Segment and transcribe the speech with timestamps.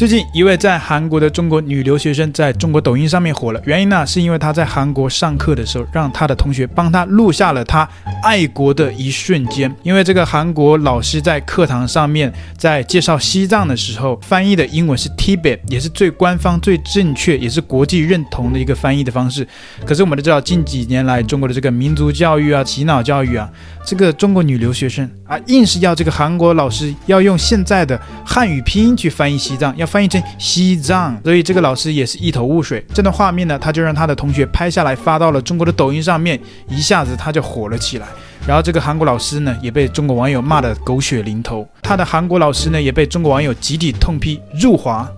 [0.00, 7.86] 最近一位在韩国的中国女留学生在中国抖音上面火了，原因呢是因为她在韩国上课的时候，让她的同学帮她录下了她
[8.22, 9.70] 爱国的一瞬间。
[9.82, 19.46] 因为这个韩国老师在课堂上面在介绍西藏的时候，翻译的英文是 Tibet，也是最官方、最正确，也是国际认同的一个翻译的方式。
[19.84, 23.46] 可是我们都知道，近几年来中国的这个民族教育啊、洗脑教育啊，
[23.84, 32.86] 这个中国女留学生啊，硬是要这个韩国老师要用现在的汉语拼音去翻译西藏，要翻译成西藏，所以这个老师也是一头雾水。
[32.94, 38.06] 这段画面呢，他就让他的同学拍下来发到了中国的抖音上面，一下子他就火了起来。
[38.46, 41.66] 然后这个韩国老师呢，也被中国网友骂得狗血淋头。
[41.82, 45.10] 他的韩国老师呢，也被中国网友集体痛批入华。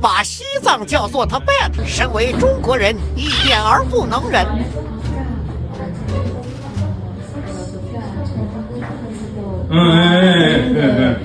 [0.00, 4.44] 把西藏叫做 Tibet，身为中国人一点而不能忍。
[9.72, 11.19] 嗯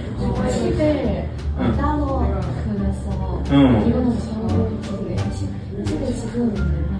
[3.55, 4.49] 이거는 저는
[4.91, 6.53] 원래 치대 지금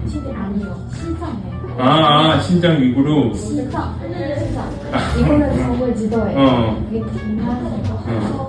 [0.08, 1.76] 치대 아니요 신장이에요.
[1.78, 1.84] 아,
[2.34, 3.34] 아 신장 위구르.
[3.34, 4.70] 신장, 신장.
[5.18, 6.38] 이거는 정글 지도예요.
[6.38, 6.86] 어.
[6.90, 7.94] 이게 김하세요.
[8.08, 8.46] 어.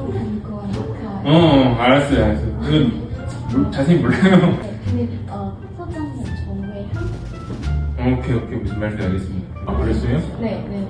[1.26, 2.60] 어, 어, 알았어요, 알았어요.
[2.62, 4.58] 그건 자세히 몰라요.
[4.86, 8.14] 근데 어 서장님 정우의 향.
[8.20, 9.48] 오케이, 오케이 무슨 말인지 알겠습니다.
[9.66, 10.18] 아, 그랬어요?
[10.40, 10.87] 네, 네.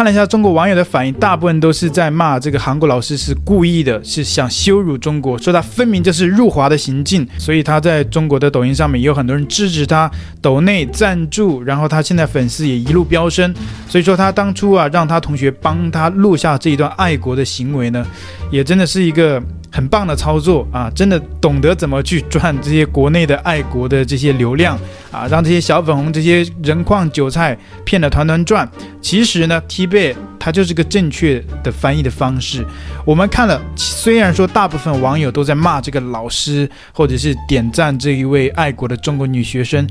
[0.00, 13.54] 看了一下中国网友的反应，大部分都是在骂这个韩国老师是故意的，是想羞辱中国，说他分明就是入华的行径，所以他在中国的抖音上面也有很多人支持他，抖内赞助，然后他现在粉丝也一路飙升，
[13.90, 18.02] 所以说他当初啊让他同学帮他录下这一段爱国的行为呢，
[18.50, 19.38] 也真的是一个。
[19.72, 20.90] 很棒的操作啊！
[20.94, 24.76] 真的懂得怎么去赚这些国内的爱国的这些流量
[25.12, 28.68] 啊，让这些小粉红、这些人矿韭菜骗得团团转。
[29.00, 32.66] 其实呢 tb 它就是个正确的翻译的方式。
[33.04, 39.88] 我们看了，虽然说大部分网友都在骂这个老师，或者是点赞这一位爱国的中国女学生，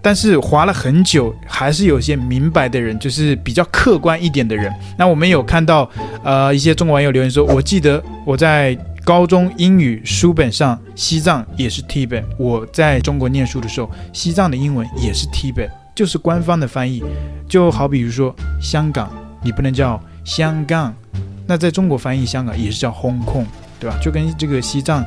[0.00, 4.72] 但是划了很久，还是有些明白的人，就是比较客观一点的人。
[4.96, 5.90] 那我们有看到，
[6.22, 12.22] 呃，一些中国网友留言说：“我记得我在。”高中英语书本上，西藏也是 Tibet。
[12.38, 17.02] 我在中国念书的时候，西藏的英文也是 Tibet，就是官方的翻译。
[17.48, 19.10] 就好比如说香港，
[19.42, 20.94] 你不能叫香港，
[21.48, 23.46] 那在中国翻译香港也是叫 Hong Kong，
[23.80, 23.98] 对吧？
[24.00, 25.04] 就跟这个西藏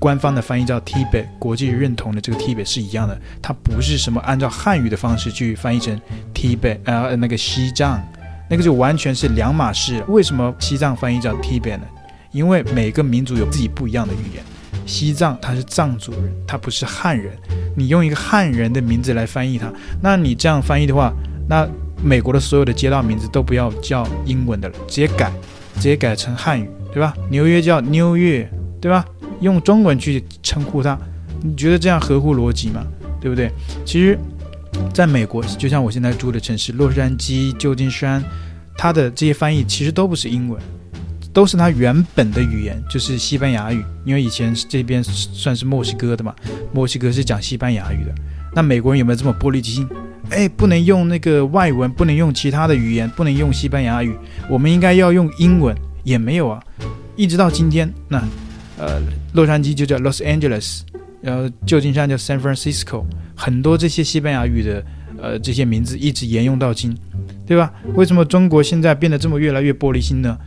[0.00, 3.16] 官方的翻译叫 Tibet，国际认同的这个 Tibet 是一样的。
[3.40, 5.96] 它不是什么按照汉语的方式去翻译成
[6.34, 8.02] Tibet，呃，那个西藏，
[8.48, 10.02] 那个就完全是两码事。
[10.08, 11.84] 为什么西藏翻译叫 Tibet 呢？
[12.32, 14.44] 因为每个民族有自己不一样的语言，
[14.86, 17.36] 西藏他是藏族人，他不是汉人。
[17.76, 21.12] 你用一个汉人的名字来翻译他，那你这样翻译的话，
[21.48, 21.68] 那
[22.02, 25.32] 美国的所有的街道名字都不要叫英文的了，直接改，
[25.76, 27.14] 直接改成汉语，对吧？
[27.30, 28.48] 纽约叫纽约，
[28.80, 29.04] 对吧？
[29.40, 30.98] 用中文去称呼它，
[31.42, 32.84] 你觉得这样合乎逻辑吗？
[33.20, 33.50] 对不对？
[33.84, 34.18] 其实，
[34.92, 38.22] 在美国，就像我现在住的城市洛杉矶、旧金山，
[38.76, 40.60] 它的这些翻译其实都不是英文。
[41.32, 46.34] 都是他原本的语言，就是西班牙语，因为以前这边算是墨西哥的嘛，
[46.72, 48.14] 墨西哥是讲西班牙语的。
[48.54, 49.88] 那美国人有没有这么玻璃心？
[50.30, 54.14] 哎，不能用那个外文，不能用其他的语言，不能用西班牙语，
[54.48, 56.62] 我们应该要用英文，也没有啊。
[57.16, 58.22] 一直到今天，那
[58.78, 59.00] 呃，
[59.34, 60.80] 洛杉矶就叫 Los Angeles，
[61.20, 63.04] 然后旧金山叫 San Francisco，
[63.36, 64.84] 很多这些西班牙语的
[65.20, 66.96] 呃这些名字一直沿用到今，
[67.46, 67.72] 对吧？
[67.94, 70.38] 为什么中国现在变得这么越来越玻璃心呢？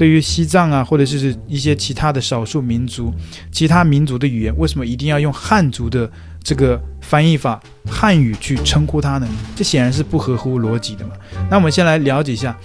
[0.00, 3.12] 对于西藏啊，或者是一些其他的少数民族、
[3.52, 6.10] 其他民族的语言，为什么一定要用汉族的
[6.42, 9.28] 这个翻译法汉语去称呼它呢？
[9.54, 11.12] 这显然是不合乎逻辑的嘛。
[11.50, 12.56] 那我们先来了解一下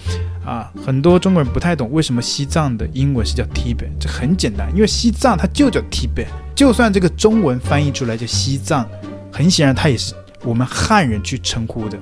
[0.46, 8.88] 啊，很多中国人不太懂为什么西藏的英文是叫 Tibet，这很简单，因为西藏它就叫 Tibet，就算这个中文翻译出来叫西藏，
[9.30, 11.98] 很显然它也是我们汉人去称呼的，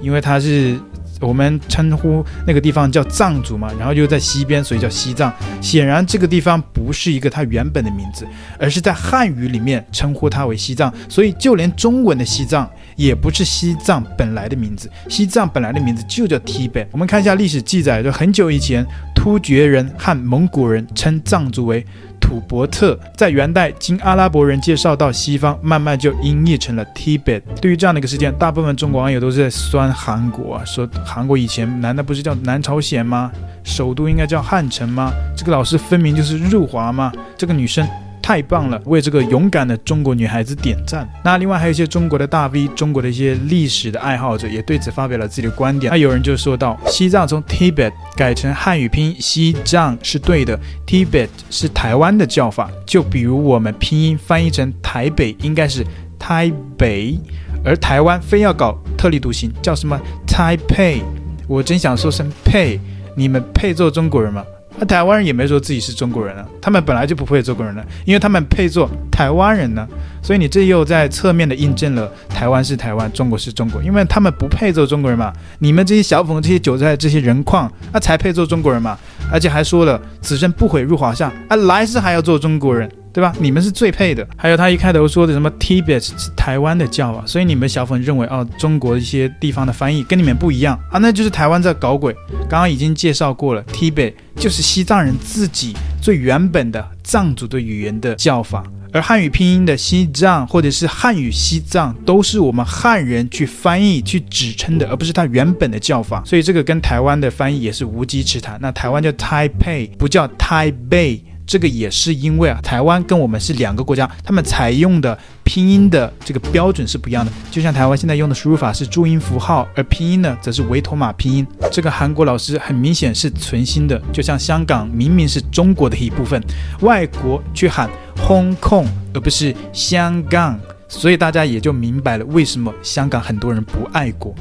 [0.00, 0.78] 因为它是。
[1.20, 5.32] 我们称呼那个地方叫藏族嘛，然后又在西边，所以叫西藏。
[5.60, 8.26] 显然这个地方不是一个它原本的名字，
[8.58, 10.92] 而是在汉语里面称呼它为西藏。
[11.08, 16.86] 所以就连中文的西藏也不是西藏本来的名字，西藏本来的名字就叫 Tibet。
[16.92, 21.84] 我们看一下历史记载，就很久以前，突厥人和蒙古人称藏族为。
[22.20, 27.42] 土伯特在元代经阿拉伯人介绍到西方，慢慢就音译成了 Tibet。
[27.60, 33.30] 对于这样的一个事件，大部分中国网友都是在酸韩国啊，说韩国以前难道不是叫南朝鲜吗？
[33.64, 35.12] 首都应该叫汉城吗？
[35.36, 37.12] 这个老师分明就是入华吗？
[37.36, 37.86] 这个女生
[38.28, 41.08] 太棒了，为这个勇敢的中国女孩子点赞。
[41.24, 45.90] 那另外还有一些中国的大 V，中国的一些历史的爱好者也对此发表了自己的观点。
[45.90, 55.82] 那有人就说到，西藏从 Tibet 改成汉语拼音西藏是对的，Tibet 是台湾的叫法，就比如我们拼音翻译成台北应该是
[56.18, 57.18] 台北，
[57.64, 61.00] 而台湾非要搞特立独行，叫什么 Taipei。
[61.46, 62.78] 我真想说声配，
[63.16, 64.44] 你们配做中国人吗？
[64.78, 69.86] 那台湾人也没说自己是中国人啊，他们本来就不配做中国人呢，因为他们配做台湾人呢。
[70.22, 75.32] 所以你这又在侧面的印证了台湾是台湾，中国是中国，因为他们不配做中国人嘛。
[75.58, 78.98] 你们这些小粉、这些韭菜、这些人矿，那才配做中国人嘛。
[79.32, 82.90] 而且还说了此生不悔入华夏，啊，来世还要做中国人。
[83.18, 83.34] 对吧？
[83.40, 84.24] 你们是最配的。
[84.36, 92.14] 还有他一开头说的什么 Tibet 是台湾的叫法，所以你们小粉认为哦，中国一些地方的翻译跟你们不一样啊，那就是台湾在搞鬼。
[92.48, 98.62] 刚刚已经介绍过了，Tibet 就是西藏人自己最原本的藏族的语言的叫法，
[98.92, 106.22] 而汉语拼音的西藏或者是汉语西藏都是我们汉人去翻译去指称的，而不是它原本的叫法。
[106.24, 108.56] 所以这个跟台湾的翻译也是无稽之谈。
[108.62, 111.22] 那台湾叫 Taipei，不叫 Taipei。
[111.48, 117.32] 这个也是因为啊，台湾跟我们是两个国家，他们采用的拼音的这个标准是不一样的。
[117.50, 121.46] 就像台湾现在用的输入法是注音符号，而拼音呢则是维托马拼音。
[121.72, 126.38] 这个韩国老师很明显是存心的，就像香港明明是中国的一部分，
[126.80, 134.34] 外国却喊 Hong Kong 而不是香港，所以大家也就明白了为什么香港很多人不爱国。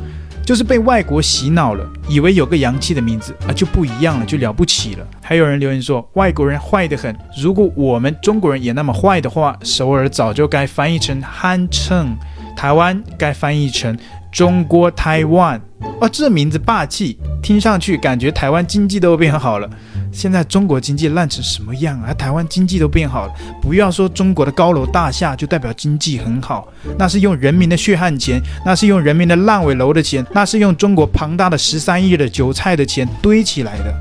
[0.47, 5.05] 就是被外国洗脑了，以为有个洋气的名字啊就不一样了，就了不起了。
[5.21, 7.13] 还有人留言说，外国人坏得很。
[7.37, 12.15] 如果我们中国人也那么坏的话，首尔早就该翻译成汉城，
[12.55, 13.99] 台湾该翻译成
[14.31, 15.61] 中国台湾。
[15.99, 19.69] 哦，这名字霸气，听上去感觉台湾经济都变好了。
[20.11, 22.13] 现在中国经济烂成什么样啊？
[22.13, 33.93] 台湾经济都变好了，不要说中国的高楼大厦就代表经济很好，那是用人民的血汗钱，那是用人民的烂尾楼的钱，那是用中国庞大的十三亿的韭菜的钱堆起来的，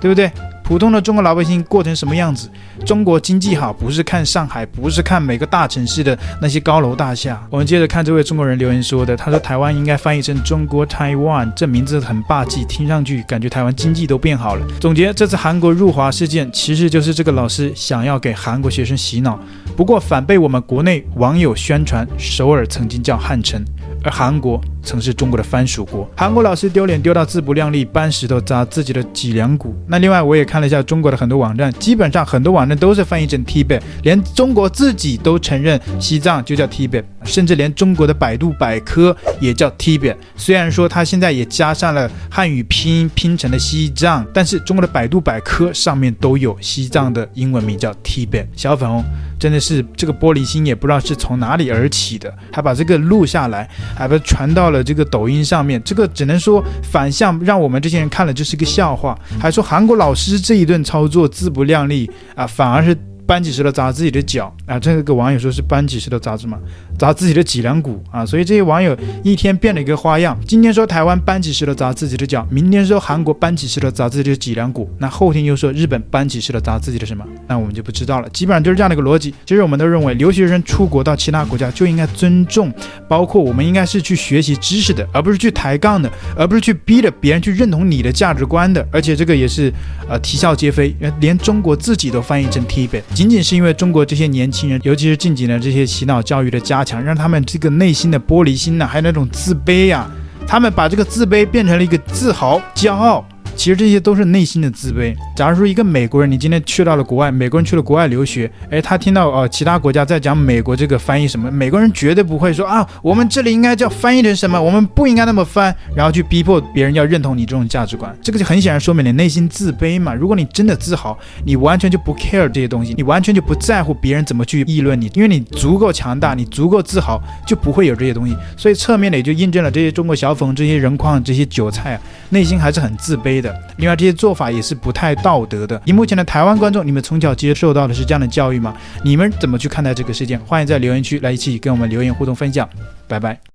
[0.00, 0.30] 对不对？
[0.64, 2.48] 普通的中国老百姓过成什么样子？
[2.86, 7.46] 中国经济好，不是看上海，不是看每个大城市的那些高楼大厦。
[7.50, 14.66] 我们接着看这位中国人留言说的，他说台湾应该翻译成中国台湾，这名字很霸气，听上去感觉台湾经济都变好了。
[14.80, 19.38] 总结这次韩国入华事件，其实就是这个老师想要给韩国学生洗脑，
[19.76, 23.62] 不过反被我们国内网友宣传，首尔曾经叫汉城。
[24.02, 29.74] 而韩国曾是中国的藩属国，韩国老师丢脸丢到自不量力，搬石头砸自己的脊梁骨。
[29.86, 40.16] 那另外我也看看了一下中国的很多网站，基本上很多网站都是翻译成 Tibet，连中国自己都承认西藏就叫 Tibet，甚至连中国的百度百科也叫 Tibet。
[40.36, 48.46] 虽然说它现在也加上了汉语拼音拼成了西藏，但是中国的百度百科上面都有西藏的英文名叫 Tibet。
[48.54, 49.04] 小粉红。
[49.36, 55.82] 真的是这个玻璃心也不知道是从哪里而起的，还把这个录下来，还把传到了这个抖音上面。
[55.84, 62.96] 这个只能说反向让我们这些人看了就是个笑话，还说韩国老师这一顿操作自不量力啊，反而是。
[63.26, 64.78] 搬起石头砸自己的脚啊！
[64.78, 66.58] 这个网友说是搬起石头砸什么？
[66.98, 68.24] 砸自己的脊梁骨啊！
[68.24, 70.38] 所以这些网友一天变了一个花样。
[70.46, 77.24] 今天说台湾搬起石头砸自己的脚，明天说韩国搬起石头砸自己的脊梁骨，那后天又说日本搬起石头砸自己的什么？
[77.46, 78.28] 那我们就不知道了。
[78.30, 79.34] 基本上就是这样的一个逻辑。
[79.44, 82.72] 其实我们都认为留学生出国到其他国家就应该尊重，
[83.08, 88.86] 包括我们应该是去学习知识的，而不是去抬杠的，而不是去逼着别人去认同你的价值观的。
[88.92, 89.72] 而且这个也是
[90.08, 93.00] 呃啼笑皆非，连中国自己都翻译成 tip。
[93.12, 100.06] 仅仅是因为中国这些年轻人，尤其是近几年这些洗脑教育的强，让他们这个内心的玻璃心呢、还有那种自卑呀、
[100.46, 103.24] 他们把这个自卑变成了一个自豪、骄傲。
[103.56, 105.14] 其实这些都是内心的自卑。
[105.34, 118.14] 假如说一个美国人，你今天去到了国外，美国人去了国外留学，诶，他听到呃其他国家在讲美国这个翻译什么，美国人绝对不会说啊，我们这里应该叫翻译成什么，我们不应该那么翻，然后去逼迫别人要认同你这种价值观。
[118.22, 120.14] 这个就很显然说明你内心自卑嘛。
[120.14, 128.36] 如果你真的自豪，你完全就不 care 这些东西，你完全就不在乎别人怎么去议论你，因为你足够强大，你足够自豪，就不会有这些东西。
[128.56, 133.43] 所以侧面的也就印证了这些中国小粉、这些人矿、这些韭菜啊，内心还是很自卑的。
[133.76, 135.80] 另外，这些做法也是不太道德的。
[135.84, 138.74] 以目前的台湾观众，你们从小接受到的是这样的教育吗？
[139.02, 140.38] 你们怎么去看待这个事件？
[140.40, 142.68] 欢迎在留言区来一起跟我们留言互动分享。
[143.08, 143.38] 拜拜。